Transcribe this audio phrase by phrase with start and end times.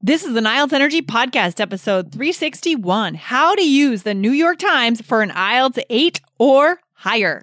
[0.00, 5.00] This is the IELTS Energy Podcast, episode 361 How to Use the New York Times
[5.00, 7.42] for an IELTS 8 or higher.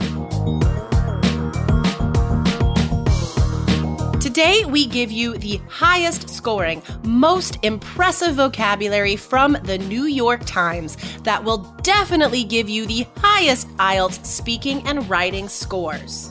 [4.31, 10.95] Today, we give you the highest scoring, most impressive vocabulary from the New York Times
[11.23, 16.30] that will definitely give you the highest IELTS speaking and writing scores.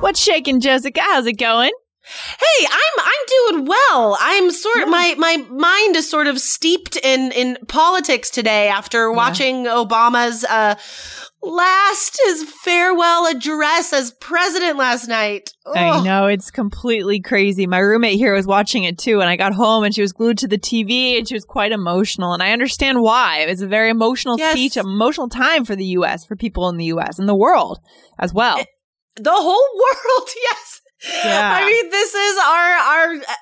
[0.00, 1.00] What's shaking, Jessica?
[1.00, 1.72] How's it going?
[2.38, 4.16] Hey, I'm I'm doing well.
[4.20, 9.10] I'm sort of my my mind is sort of steeped in in politics today after
[9.10, 10.76] watching Obama's uh
[11.42, 15.50] last his farewell address as president last night.
[15.66, 16.04] I Ugh.
[16.04, 17.66] know it's completely crazy.
[17.66, 20.38] My roommate here was watching it too, and I got home and she was glued
[20.38, 22.32] to the TV and she was quite emotional.
[22.34, 23.38] And I understand why.
[23.40, 24.52] It was a very emotional Yes.
[24.52, 27.18] speech, emotional time for the U.S., for people in the U.S.
[27.18, 27.80] and the world
[28.18, 28.64] as well.
[29.16, 30.80] The whole world yes
[31.24, 31.52] Yeah.
[31.54, 33.34] i mean this is our our uh,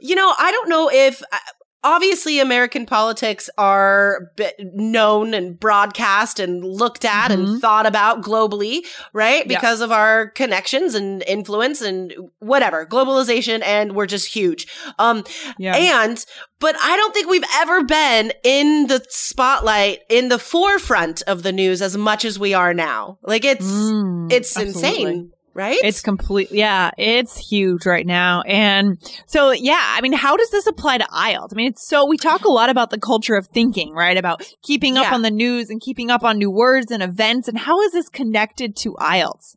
[0.00, 1.38] you know i don't know if uh,
[1.84, 4.30] obviously american politics are
[4.72, 7.34] known and broadcast and looked at Mhm.
[7.34, 8.80] and thought about globally
[9.12, 9.58] right Yeah.
[9.58, 14.66] because of our connections and influence and whatever globalization and we're just huge
[14.98, 15.22] um
[15.58, 15.76] yeah.
[15.76, 16.24] and
[16.60, 21.52] but I don't think we've ever been in the spotlight in the forefront of the
[21.52, 23.18] news as much as we are now.
[23.22, 24.90] Like it's Mm, it's absolutely.
[25.02, 25.78] insane, right?
[25.82, 26.50] It's complete.
[26.50, 28.42] Yeah, it's huge right now.
[28.42, 31.48] And so, yeah, I mean, how does this apply to IELTS?
[31.52, 34.16] I mean, it's so we talk a lot about the culture of thinking, right?
[34.16, 35.14] About keeping up Yeah.
[35.14, 37.48] on the news and keeping up on new words and events.
[37.48, 39.56] And how is this connected to IELTS?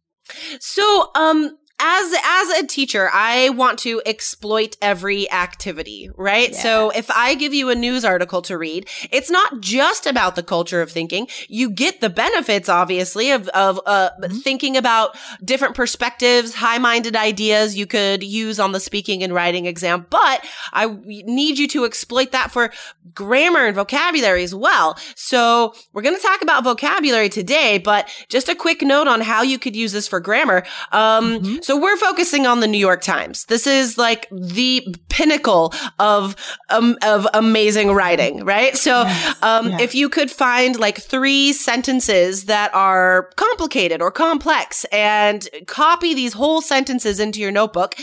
[0.60, 6.56] So, um, as as a teacher, I want to exploit every activity, right?
[6.56, 10.42] So if I give you a news article to read, it's not just about the
[10.42, 11.28] culture of thinking.
[11.48, 14.10] You get the benefits, obviously, of of uh,
[14.44, 19.68] thinking about different perspectives, high minded ideas you could use on the speaking and writing
[19.68, 20.08] exam.
[20.10, 22.72] But I need you to exploit that for
[23.14, 24.98] grammar and vocabulary as well.
[25.16, 29.44] So we're going to talk about vocabulary today, but just a quick note on how
[29.44, 30.64] you could use this for grammar.
[30.92, 33.44] Um, so we're focusing on the New York Times.
[33.48, 36.34] This is like the pinnacle of,
[36.70, 38.78] um, of amazing writing, right?
[38.78, 39.02] So,
[39.42, 39.82] um, Yes.
[39.82, 46.32] if you could find like three sentences that are complicated or complex and copy these
[46.32, 47.96] whole sentences into your notebook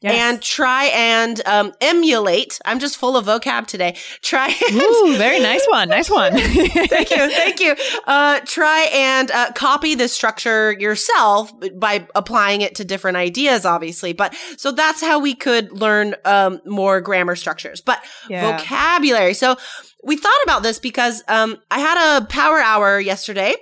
[0.00, 0.14] Yes.
[0.14, 2.58] and try and, um, emulate.
[2.64, 3.94] I'm just full of vocab today.
[4.22, 5.88] Try and Ooh, very nice one.
[5.88, 6.32] Nice one.
[6.36, 7.76] thank you thank you
[8.08, 14.12] uh, try and uh, copy this structure yourself by applying it to different ideas obviously
[14.12, 18.56] but so that's how we could learn um, more grammar structures but Yeah.
[18.58, 19.56] vocabulary so
[20.04, 23.54] we thought about this because um, i had a power hour yesterday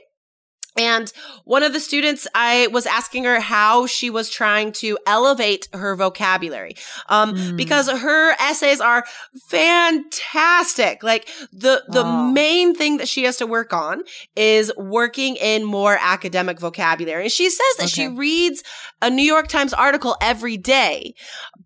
[0.77, 1.13] and
[1.45, 5.97] one of the students, I was asking her how she was trying to elevate her
[5.97, 6.77] vocabulary.
[7.09, 7.57] Um, Mm.
[7.57, 9.05] because her essays are
[9.49, 11.03] fantastic.
[11.03, 14.03] Like the, the main thing that she has to work on
[14.37, 17.25] is working in more academic vocabulary.
[17.25, 18.63] And she says that she reads
[19.03, 21.15] a New York Times article every day,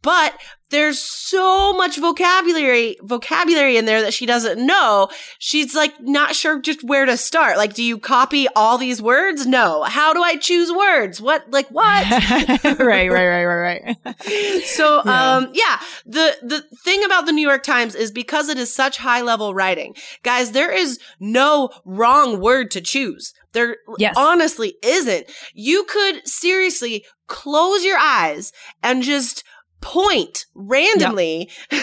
[0.02, 0.34] but
[0.74, 5.08] there's so much vocabulary vocabulary in there that she doesn't know.
[5.38, 7.56] She's like not sure just where to start.
[7.56, 9.46] Like, do you copy all these words?
[9.46, 9.82] No.
[9.84, 11.20] How do I choose words?
[11.20, 12.04] What like what?
[12.64, 14.16] right, right, right, right, right.
[14.64, 15.36] so Yeah.
[15.36, 18.98] um yeah the the thing about the new york times is because it is such
[18.98, 24.14] high level writing guys there is no wrong word to choose there Yes.
[24.16, 29.44] honestly isn't you could seriously close your eyes and just
[29.84, 31.50] point randomly.
[31.70, 31.82] Yep.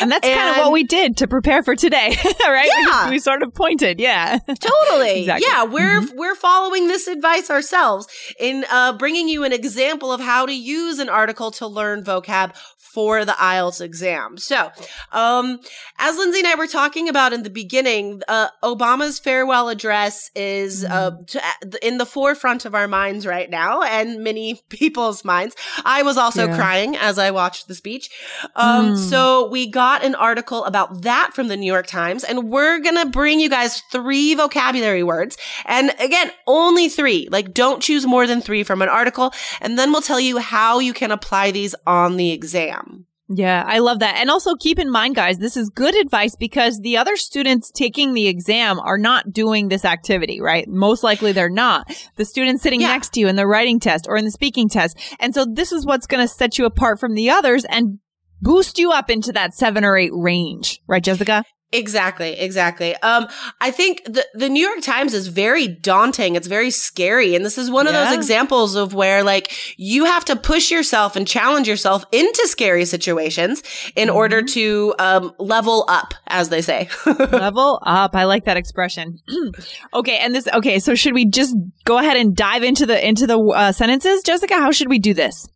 [0.00, 2.68] and that's and, kind of what we did to prepare for today, right?
[2.80, 3.06] Yeah.
[3.06, 4.00] We, we, sort of pointed.
[4.00, 4.38] Yeah.
[4.38, 5.20] Totally.
[5.20, 5.46] exactly.
[5.48, 6.18] Yeah, we're mm-hmm.
[6.18, 8.08] we're following this advice ourselves
[8.40, 12.54] in uh, bringing you an example of how to use an article to learn vocab
[12.92, 14.36] for the IELTS exam.
[14.36, 14.70] So,
[15.12, 15.60] um,
[15.98, 20.84] as Lindsay and I were talking about in the beginning, uh, Obama's farewell address is
[20.84, 21.24] uh, mm-hmm.
[21.24, 25.56] to, uh, in the forefront of our minds right now and many people's minds.
[25.84, 26.56] I was also yeah.
[26.56, 28.10] crying as I watched the speech.
[28.56, 28.96] Um, mm.
[28.96, 33.06] So we got an article about that from the New York Times, and we're gonna
[33.06, 35.36] bring you guys three vocabulary words.
[35.64, 37.28] And again, only three.
[37.30, 39.32] Like, don't choose more than three from an article.
[39.60, 43.06] And then we'll tell you how you can apply these on the exam.
[43.34, 44.16] Yeah, I love that.
[44.16, 48.12] And also keep in mind, guys, this is good advice because the other students taking
[48.12, 50.68] the exam are not doing this activity, right?
[50.68, 51.90] Most likely they're not.
[52.16, 52.88] The students sitting yeah.
[52.88, 54.98] next to you in the writing test or in the speaking test.
[55.18, 58.00] And so this is what's going to set you apart from the others and
[58.42, 61.44] boost you up into that seven or eight range, right, Jessica?
[61.72, 62.94] Exactly, exactly.
[62.96, 63.26] Um,
[63.60, 66.34] I think the, the New York Times is very daunting.
[66.34, 67.34] It's very scary.
[67.34, 71.16] And this is one of those examples of where like you have to push yourself
[71.16, 73.62] and challenge yourself into scary situations
[73.96, 74.16] in mm-hmm.
[74.16, 76.90] order to, um, level up, as they say.
[77.06, 78.14] level up.
[78.14, 79.18] I like that expression.
[79.94, 80.18] okay.
[80.18, 80.78] And this, okay.
[80.78, 84.22] So should we just go ahead and dive into the, into the uh, sentences?
[84.22, 85.48] Jessica, how should we do this?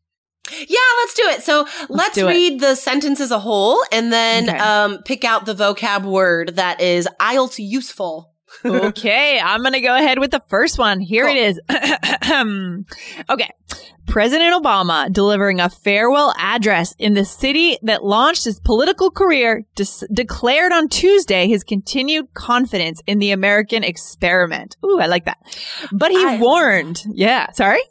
[0.50, 1.42] Yeah, let's do it.
[1.42, 2.60] So let's, let's read it.
[2.60, 4.58] the sentence as a whole and then okay.
[4.58, 8.32] um, pick out the vocab word that is IELTS useful.
[8.64, 11.00] okay, I'm going to go ahead with the first one.
[11.00, 11.36] Here cool.
[11.36, 11.60] it is.
[13.30, 13.50] okay.
[14.06, 20.04] President Obama delivering a farewell address in the city that launched his political career dis-
[20.12, 24.76] declared on Tuesday his continued confidence in the American experiment.
[24.84, 25.38] Ooh, I like that.
[25.92, 27.02] But he I, warned.
[27.10, 27.82] Yeah, sorry?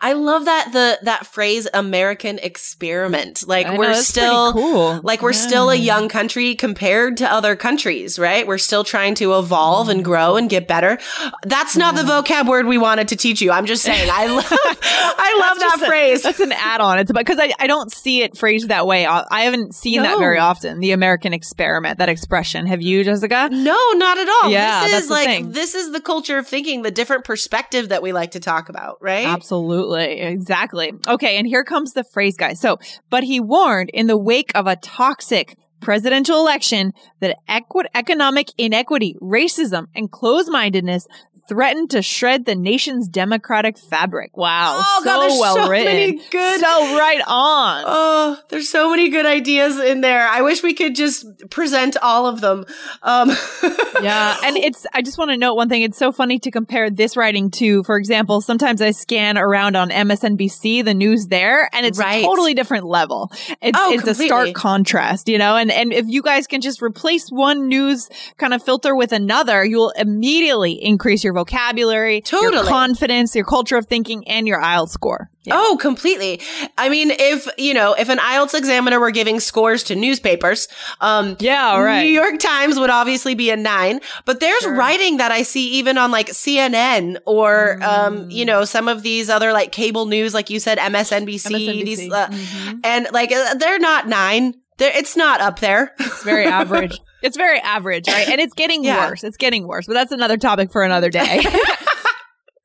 [0.00, 3.46] I love that the that phrase American experiment.
[3.46, 5.00] Like I we're still cool.
[5.02, 5.38] like we're yeah.
[5.38, 8.46] still a young country compared to other countries, right?
[8.46, 10.10] We're still trying to evolve and mm-hmm.
[10.10, 10.98] grow and get better.
[11.44, 12.02] That's not yeah.
[12.02, 12.32] the mm-hmm.
[12.32, 13.50] vocab word we wanted to teach you.
[13.50, 16.22] I'm just saying I love I love that a, phrase.
[16.22, 16.98] that's an add-on.
[16.98, 19.06] It's because I, I don't see it phrased that way.
[19.06, 20.02] I, I haven't seen no.
[20.04, 20.80] that very often.
[20.80, 22.66] The American experiment, that expression.
[22.66, 23.48] Have you, Jessica?
[23.50, 24.50] No, not at all.
[24.50, 28.12] Yeah, this is like this is the culture of thinking, the different perspective that we
[28.12, 29.26] like to talk about, right?
[29.26, 29.71] Absolutely.
[29.72, 30.20] Absolutely.
[30.20, 30.92] Exactly.
[31.08, 31.38] Okay.
[31.38, 32.60] And here comes the phrase, guys.
[32.60, 32.78] So,
[33.10, 39.16] but he warned in the wake of a toxic presidential election that equi- economic inequity,
[39.20, 41.06] racism, and closed mindedness
[41.48, 44.36] threatened to shred the nation's democratic fabric.
[44.36, 44.74] Wow.
[44.78, 46.20] Oh, so God, well so written.
[46.30, 46.60] good.
[46.60, 47.84] So right on.
[47.86, 50.26] Oh, there's so many good ideas in there.
[50.26, 52.64] I wish we could just present all of them.
[53.02, 53.30] Um.
[54.02, 54.38] yeah.
[54.44, 55.82] And it's, I just want to note one thing.
[55.82, 59.90] It's so funny to compare this writing to, for example, sometimes I scan around on
[59.90, 62.22] MSNBC, the news there, and it's right.
[62.22, 63.30] a totally different level.
[63.60, 66.82] It's, oh, it's a stark contrast, you know, and, and if you guys can just
[66.82, 72.54] replace one news kind of filter with another, you'll immediately increase your vocabulary, totally.
[72.54, 75.30] your confidence, your culture of thinking, and your IELTS score.
[75.44, 75.54] Yeah.
[75.56, 76.40] Oh, completely.
[76.78, 80.68] I mean, if, you know, if an IELTS examiner were giving scores to newspapers,
[81.00, 82.02] um, yeah, right.
[82.02, 84.74] New York Times would obviously be a nine, but there's sure.
[84.74, 87.82] writing that I see even on like CNN or, mm.
[87.82, 91.84] um, you know, some of these other like cable news, like you said, MSNBC, MSNBC.
[91.84, 92.78] these, uh, mm-hmm.
[92.84, 94.54] and like uh, they're not nine.
[94.78, 95.92] They're, it's not up there.
[95.98, 97.00] It's very average.
[97.22, 98.28] It's very average, right?
[98.28, 99.08] And it's getting yeah.
[99.08, 99.24] worse.
[99.24, 101.42] It's getting worse, but that's another topic for another day.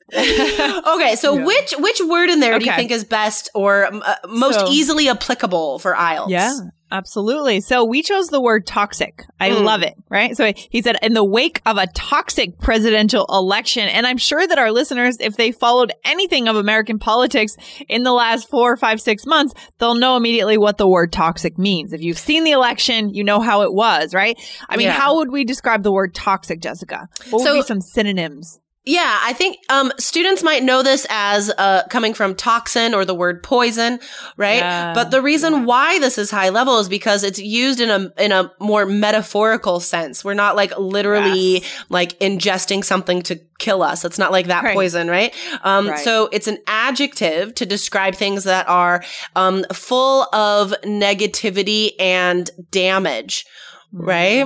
[0.14, 1.46] okay, so yeah.
[1.46, 2.64] which which word in there okay.
[2.64, 6.30] do you think is best or uh, most so, easily applicable for IELTS?
[6.30, 6.58] Yeah.
[6.90, 7.60] Absolutely.
[7.62, 9.26] So we chose the word toxic.
[9.40, 9.64] I mm.
[9.64, 10.38] love it, right?
[10.38, 13.90] So he said, in the wake of a toxic presidential election.
[13.90, 17.58] And I'm sure that our listeners, if they followed anything of American politics
[17.90, 21.92] in the last four, five, six months, they'll know immediately what the word toxic means.
[21.92, 24.40] If you've seen the election, you know how it was, right?
[24.70, 24.94] I mean, yeah.
[24.94, 27.10] how would we describe the word toxic, Jessica?
[27.30, 28.60] What would so, be some synonyms?
[28.88, 33.14] Yeah, I think um, students might know this as uh, coming from toxin or the
[33.14, 34.00] word poison,
[34.38, 34.60] right?
[34.60, 34.94] Yeah.
[34.94, 38.32] But the reason why this is high level is because it's used in a in
[38.32, 40.24] a more metaphorical sense.
[40.24, 41.86] We're not like literally yes.
[41.90, 44.06] like ingesting something to kill us.
[44.06, 44.74] It's not like that right.
[44.74, 45.36] poison, right?
[45.64, 46.00] Um, right?
[46.00, 49.04] So it's an adjective to describe things that are
[49.36, 53.46] um, full of negativity and damage,
[53.92, 54.46] right?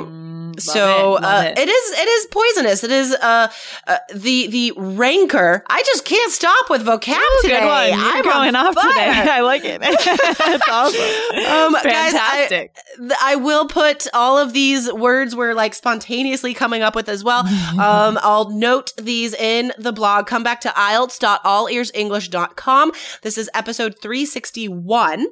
[0.55, 1.57] Mm so it, uh, it.
[1.57, 2.83] it is it is poisonous.
[2.83, 3.51] It is uh,
[3.87, 5.63] uh, the the rancor.
[5.69, 7.59] I just can't stop with vocab Ooh, today.
[7.59, 7.89] Good one.
[7.89, 8.89] You're I'm going off fire.
[8.89, 9.05] today.
[9.31, 9.81] I like it.
[10.37, 11.01] That's awesome.
[11.45, 12.73] Um, Fantastic.
[12.75, 17.09] Guys, I, I, will put all of these words we're like spontaneously coming up with
[17.09, 17.45] as well.
[17.79, 20.27] um, I'll note these in the blog.
[20.27, 22.91] Come back to IELTS.allearsenglish.com.
[23.21, 25.27] This is episode 361.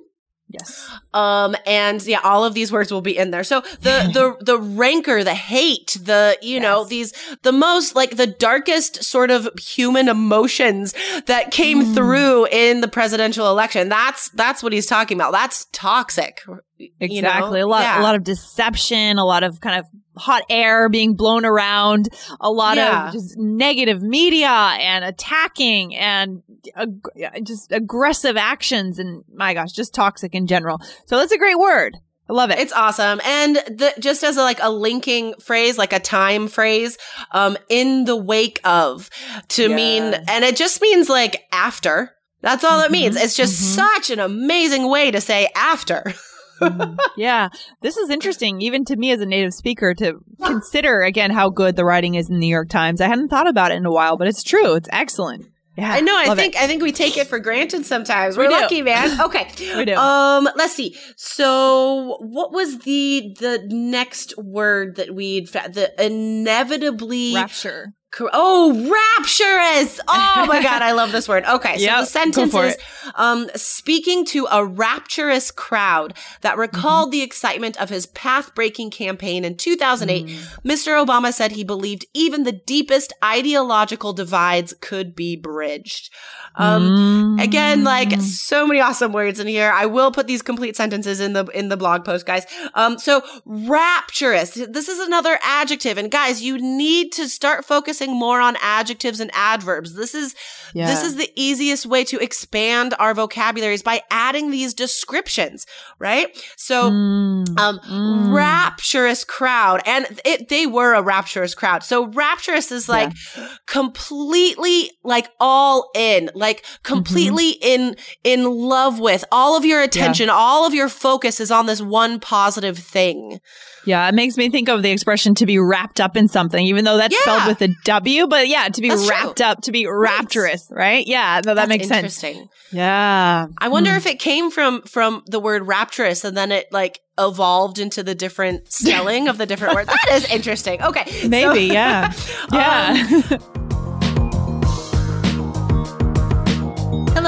[0.50, 0.90] Yes.
[1.14, 3.44] Um, and yeah, all of these words will be in there.
[3.44, 6.64] So the, the, the rancor, the hate, the, you yes.
[6.64, 7.14] know, these,
[7.44, 10.94] the most like the darkest sort of human emotions
[11.28, 11.94] that came mm.
[11.94, 13.90] through in the presidential election.
[13.90, 15.32] That's, that's what he's talking about.
[15.32, 16.42] That's toxic.
[16.80, 17.16] Exactly.
[17.16, 17.66] You know?
[17.66, 18.02] A lot, yeah.
[18.02, 19.86] a lot of deception, a lot of kind of
[20.18, 23.08] hot air being blown around, a lot yeah.
[23.08, 26.44] of just negative media and attacking and
[26.76, 30.80] ag- just aggressive actions and my gosh, just toxic in general.
[31.06, 31.98] So that's a great word.
[32.30, 32.60] I love it.
[32.60, 33.20] It's awesome.
[33.26, 36.98] And the, just as a, like a linking phrase, like a time phrase,
[37.32, 39.10] um, in the wake of
[39.50, 39.76] to yeah.
[39.76, 42.16] mean, and it just means like after.
[42.42, 42.94] That's all mm-hmm.
[42.94, 43.16] it means.
[43.16, 43.82] It's just mm-hmm.
[43.82, 46.14] such an amazing way to say after.
[46.60, 47.50] mm, yeah,
[47.82, 51.76] this is interesting, even to me as a native speaker, to consider again how good
[51.76, 53.02] the writing is in the New York Times.
[53.02, 54.76] I hadn't thought about it in a while, but it's true.
[54.76, 55.46] It's excellent.
[55.78, 56.18] Yeah, I know.
[56.18, 56.62] I think it.
[56.62, 58.36] I think we take it for granted sometimes.
[58.36, 59.18] We're we lucky, man.
[59.30, 59.48] Okay.
[59.78, 59.96] we do.
[59.96, 60.98] Um, let's see.
[61.16, 67.94] So, what was the the next word that we'd fa- the inevitably rapture
[68.34, 70.00] Oh, rapturous.
[70.08, 70.82] Oh my God.
[70.82, 71.44] I love this word.
[71.46, 71.78] Okay.
[71.78, 72.78] So yep, the sentence is,
[73.16, 77.20] um, speaking to a rapturous crowd that recalled mm-hmm.
[77.20, 80.26] the excitement of his path breaking campaign in 2008.
[80.26, 80.62] Mm.
[80.64, 81.06] Mr.
[81.06, 86.12] Obama said he believed even the deepest ideological divides could be bridged.
[86.56, 87.44] Um, mm.
[87.44, 89.72] again, like so many awesome words in here.
[89.72, 92.46] I will put these complete sentences in the, in the blog post, guys.
[92.74, 94.52] Um, so rapturous.
[94.56, 95.98] This is another adjective.
[95.98, 99.94] And guys, you need to start focusing more on adjectives and adverbs.
[99.94, 100.36] This is,
[100.74, 100.88] yeah.
[100.88, 105.66] this is the easiest way to expand our vocabularies by adding these descriptions,
[106.00, 106.28] right?
[106.58, 107.60] So, mm.
[107.60, 108.34] um, mm.
[108.34, 109.82] rapturous crowd.
[109.86, 111.84] And it, they were a rapturous crowd.
[111.84, 113.50] So rapturous is like yeah.
[113.66, 117.64] completely like all in like completely mm-hmm.
[117.64, 120.34] in in love with all of your attention yeah.
[120.34, 123.40] all of your focus is on this one positive thing
[123.86, 126.86] yeah it makes me think of the expression to be wrapped up in something even
[126.86, 127.22] though that's yeah.
[127.22, 129.46] spelled with a w but yeah to be that's wrapped true.
[129.46, 132.24] up to be rapturous right, yeah no, that that's makes sense.
[132.72, 133.48] yeah.
[133.58, 133.98] I wonder mm.
[133.98, 138.16] if it came from from the word rapturous and then it like evolved into the
[138.16, 140.82] different spelling of the different words that is interesting.
[140.82, 142.14] Okay maybe so, yeah.
[142.52, 143.28] Yeah.
[143.32, 143.79] Um,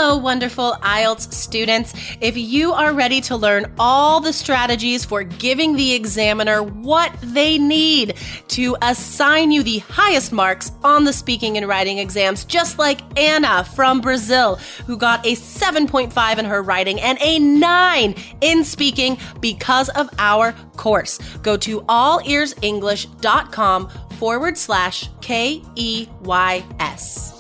[0.01, 1.93] Hello, wonderful IELTS students.
[2.21, 7.59] If you are ready to learn all the strategies for giving the examiner what they
[7.59, 8.15] need
[8.47, 13.63] to assign you the highest marks on the speaking and writing exams, just like Anna
[13.63, 14.55] from Brazil,
[14.87, 20.53] who got a 7.5 in her writing and a 9 in speaking because of our
[20.77, 21.19] course.
[21.43, 27.30] Go to allearsenglish.com forward slash K E Y S.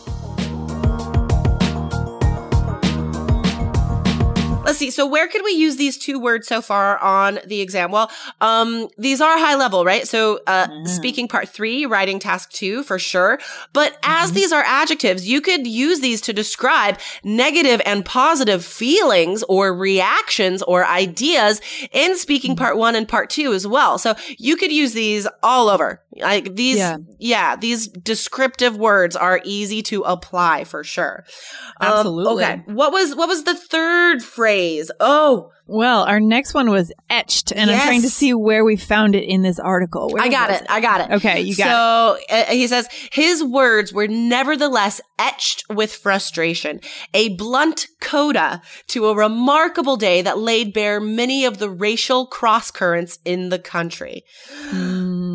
[4.71, 4.91] Let's see.
[4.91, 7.91] So where could we use these two words so far on the exam?
[7.91, 8.09] Well,
[8.39, 10.07] um, these are high level, right?
[10.07, 10.87] So, uh, mm.
[10.87, 13.37] speaking part three, writing task two for sure.
[13.73, 14.35] But as mm-hmm.
[14.35, 20.61] these are adjectives, you could use these to describe negative and positive feelings or reactions
[20.61, 21.59] or ideas
[21.91, 22.59] in speaking mm-hmm.
[22.59, 23.97] part one and part two as well.
[23.97, 26.01] So you could use these all over.
[26.19, 31.23] Like these, yeah, yeah these descriptive words are easy to apply for sure.
[31.79, 32.43] Um, Absolutely.
[32.43, 32.61] Okay.
[32.65, 34.91] What was, what was the third phrase?
[34.99, 37.79] Oh, well, our next one was etched, and yes.
[37.79, 40.09] I'm trying to see where we found it in this article.
[40.09, 40.63] Where I got it.
[40.63, 40.67] it.
[40.69, 41.13] I got it.
[41.15, 42.29] Okay, you got so, it.
[42.29, 46.81] So uh, he says his words were nevertheless etched with frustration,
[47.13, 52.69] a blunt coda to a remarkable day that laid bare many of the racial cross
[52.69, 54.23] currents in the country.
[54.71, 55.30] Mm.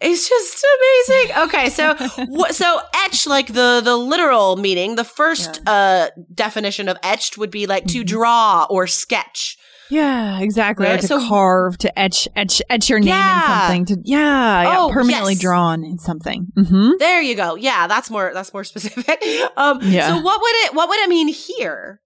[0.00, 0.66] It's just
[1.08, 1.36] amazing.
[1.44, 1.96] Okay, so
[2.50, 4.96] so etch like the the literal meaning.
[4.96, 5.72] The first yeah.
[5.72, 8.06] uh definition of etched would be like to mm-hmm.
[8.06, 9.56] draw or sketch.
[9.90, 10.86] Yeah, exactly.
[10.86, 10.98] Right?
[10.98, 13.42] Or to so, carve, to etch, etch, etch your name yeah.
[13.42, 13.84] in something.
[13.86, 15.42] To yeah, yeah oh, permanently yes.
[15.42, 16.48] drawn in something.
[16.56, 16.92] Mm-hmm.
[16.98, 17.54] There you go.
[17.54, 19.22] Yeah, that's more that's more specific.
[19.56, 20.08] Um, yeah.
[20.08, 22.00] So what would it what would it mean here?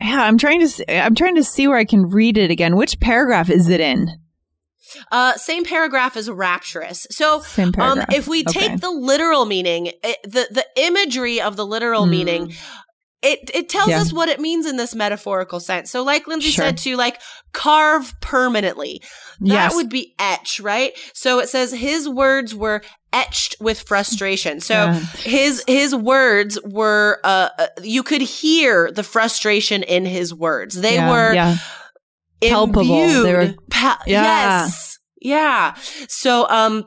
[0.00, 2.76] Yeah, I'm trying to see, I'm trying to see where I can read it again.
[2.76, 4.08] Which paragraph is it in?
[5.10, 7.06] Uh, same paragraph as rapturous.
[7.10, 7.42] So,
[7.78, 8.76] um, if we take okay.
[8.76, 12.10] the literal meaning, it, the the imagery of the literal mm.
[12.10, 12.54] meaning,
[13.22, 14.00] it it tells yeah.
[14.00, 15.90] us what it means in this metaphorical sense.
[15.90, 16.66] So, like Lindsay sure.
[16.66, 17.20] said, to like
[17.52, 19.02] carve permanently,
[19.40, 19.74] that yes.
[19.74, 20.92] would be etch, right?
[21.14, 22.82] So it says his words were
[23.12, 24.60] etched with frustration.
[24.60, 24.98] So yeah.
[25.18, 30.80] his his words were uh, uh, you could hear the frustration in his words.
[30.80, 31.34] They yeah, were
[32.50, 33.22] palpable.
[33.22, 34.22] They were, pa- yeah.
[34.22, 34.98] Yes.
[35.20, 35.74] Yeah.
[36.08, 36.86] So, um,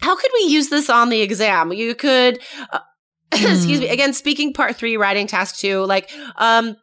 [0.00, 1.72] how could we use this on the exam?
[1.72, 2.38] You could,
[2.70, 2.80] uh,
[3.32, 3.92] excuse me, hmm.
[3.92, 6.76] again, speaking part three, writing task two, like, um,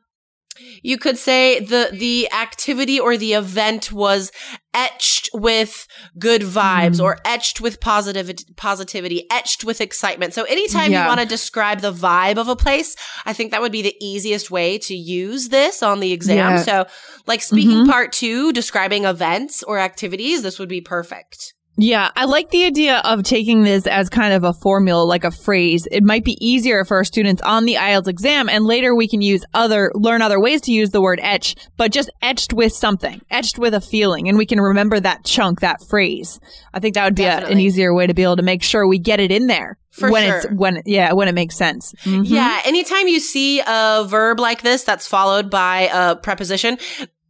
[0.82, 4.32] You could say the the activity or the event was
[4.74, 7.04] etched with good vibes Mm.
[7.04, 10.34] or etched with positivity, positivity, etched with excitement.
[10.34, 11.04] So anytime Yeah.
[11.04, 12.96] you want to describe the vibe of a place,
[13.26, 16.38] I think that would be the easiest way to use this on the exam.
[16.56, 16.64] Yeah.
[16.64, 16.86] So
[17.28, 17.90] like speaking Mhm.
[17.90, 21.54] part 2, describing events or activities, this would be perfect.
[21.76, 25.32] Yeah, I like the idea of taking this as kind of a formula, like a
[25.32, 25.88] phrase.
[25.92, 29.22] It might be easier for our students on the IELTS exam, and later we can
[29.24, 33.22] use other, learn other ways to use the word etch, but just etched with something,
[33.32, 36.40] etched with a feeling, and we can remember that chunk, that phrase.
[36.76, 38.88] I think that would be a, an easier way to be able to make sure
[38.88, 40.38] we get it in there For when sure.
[40.38, 41.94] it's when yeah when it makes sense.
[42.04, 42.22] Mhm.
[42.26, 46.78] Yeah, anytime you see a verb like this that's followed by a preposition,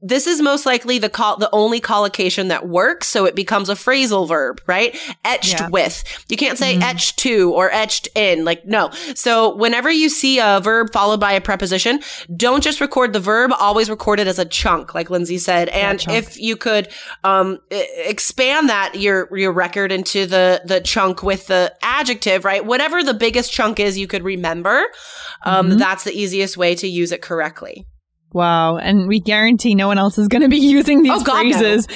[0.05, 3.07] this is most likely the call, the only collocation that works.
[3.07, 4.93] So it becomes a phrasal verb, right?
[5.23, 5.69] Etched Yeah.
[5.69, 6.03] with.
[6.27, 8.43] You can't say etched to or etched in.
[8.43, 8.89] Like, no.
[9.15, 12.01] So whenever you see a verb followed by a preposition,
[12.35, 15.69] don't just record the verb, always record it as a chunk, like Lindsay said.
[15.69, 16.89] And if you could,
[17.23, 22.65] um, expand that, your, your record into the, the chunk with the adjective, right?
[22.65, 24.83] Whatever the biggest chunk is you could remember,
[25.43, 25.77] um, Mm-hmm.
[25.77, 27.87] that's the easiest way to use it correctly.
[28.33, 31.45] Wow, and we guarantee no one else is going to be using these Oh, God,
[31.45, 31.51] no.
[31.51, 31.87] phrases.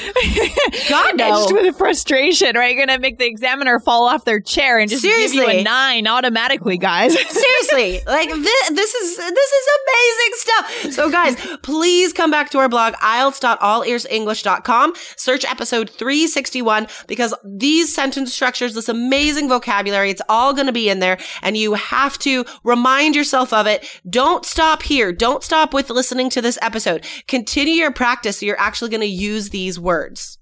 [0.89, 1.43] God, no.
[1.43, 2.75] Etched with frustration, right?
[2.75, 5.63] You're going to make the examiner fall off their chair and just give you a
[5.63, 7.13] nine automatically, guys.
[7.29, 10.93] Seriously, like this, this is this is amazing stuff.
[10.93, 14.93] So, guys, please come back to our blog ielts.allearsenglish.com.
[15.15, 20.89] Search episode 361 because these sentence structures, this amazing vocabulary, it's all going to be
[20.89, 23.87] in there, and you have to remind yourself of it.
[24.09, 25.11] Don't stop here.
[25.11, 27.05] Don't stop with listening to this episode.
[27.27, 28.39] Continue your practice.
[28.39, 30.37] So you're actually going to use these words.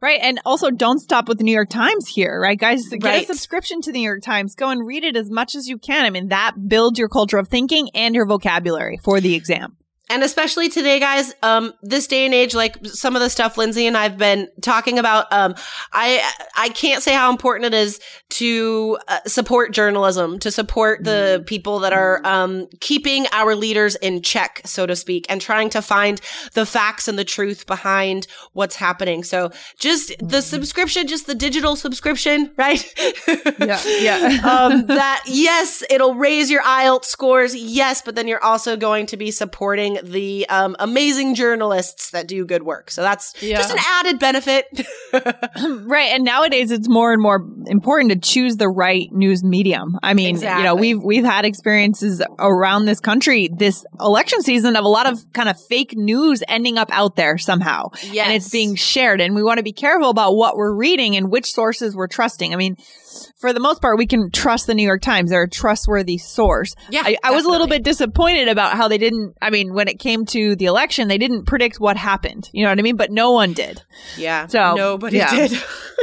[0.00, 0.20] Right.
[0.22, 2.86] And also don't stop with the New York Times here, right, guys?
[2.88, 3.24] Get Right.
[3.24, 4.54] a subscription to the New York Times.
[4.54, 6.04] Go and read it as much as you can.
[6.04, 9.77] I mean, that builds your culture of thinking and your vocabulary for the exam.
[10.10, 13.86] And especially today, guys, um, this day and age, like some of the stuff Lindsay
[13.86, 15.54] and I've been talking about, um,
[15.92, 18.00] I, I can't say how important it is
[18.30, 24.22] to uh, support journalism, to support the people that are, um, keeping our leaders in
[24.22, 26.20] check, so to speak, and trying to find
[26.54, 29.24] the facts and the truth behind what's happening.
[29.24, 32.84] So just the subscription, just the digital subscription, right?
[33.58, 34.40] Yeah, yeah.
[34.44, 37.54] um, that yes, it'll raise your IELTS scores.
[37.54, 42.44] Yes, but then you're also going to be supporting the um, amazing journalists that do
[42.44, 42.90] good work.
[42.90, 43.56] So that's Yeah.
[43.58, 44.66] just an added benefit.
[45.88, 46.12] Right.
[46.12, 49.98] And nowadays it's more and more important to choose the right news medium.
[50.02, 54.84] I mean, you know, we've we've had experiences around this country this election season of
[54.84, 57.88] a lot of kind of fake news ending up out there somehow.
[58.10, 58.26] Yes.
[58.26, 61.30] And it's being shared and we want to be careful about what we're reading and
[61.30, 62.52] which sources we're trusting.
[62.52, 62.76] I mean,
[63.38, 65.30] for the most part, we can trust the New York Times.
[65.30, 66.74] They're a trustworthy source.
[66.90, 69.86] Yeah, I, I was a little bit disappointed about how they didn't, I mean, when
[69.86, 72.50] it came to the election, they didn't predict what happened.
[72.52, 72.96] You know what I mean?
[72.96, 73.82] But no one did.
[74.16, 74.48] Yeah.
[74.48, 75.30] So, nobody yeah.
[75.30, 75.52] did.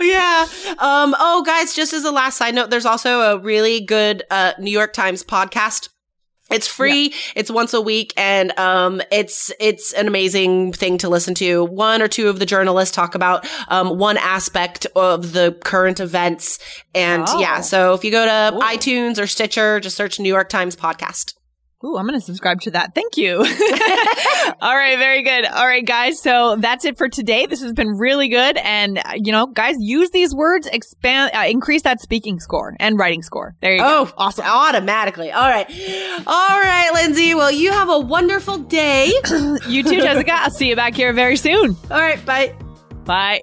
[0.00, 0.46] yeah.
[0.78, 4.52] Um, oh, guys, just as a last side note, there's also a really good uh,
[4.60, 5.88] New York Times podcast.
[6.52, 7.12] It's free.
[7.34, 11.64] It's once a week, and um, it's it's an amazing thing to listen to.
[11.64, 16.58] One or two of the journalists talk about um, one aspect of the current events,
[16.94, 17.40] and Oh.
[17.40, 17.60] yeah.
[17.60, 18.60] So if you go to Cool.
[18.62, 21.34] iTunes or Stitcher, just search New York Times podcast.
[21.84, 22.94] Ooh, I'm going to subscribe to that.
[22.94, 23.36] Thank you.
[24.60, 25.44] All right, very good.
[25.46, 26.20] All right, guys.
[26.22, 27.46] So that's it for today.
[27.46, 28.56] This has been really good.
[28.58, 32.98] And, uh, you know, guys, use these words, expand, uh, increase that speaking score and
[32.98, 33.56] writing score.
[33.60, 34.06] There you go.
[34.06, 34.44] Oh, awesome.
[34.46, 35.32] Automatically.
[35.32, 35.66] All right.
[36.26, 37.34] All right, Lindsay.
[37.34, 39.12] Well, you have a wonderful day.
[39.66, 40.32] You too, Jessica.
[40.32, 41.76] I'll see you back here very soon.
[41.90, 42.24] All right.
[42.24, 42.54] Bye.
[43.04, 43.42] Bye.